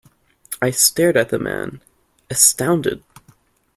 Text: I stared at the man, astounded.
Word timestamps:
I 0.63 0.71
stared 0.71 1.15
at 1.15 1.29
the 1.29 1.37
man, 1.37 1.79
astounded. 2.27 3.03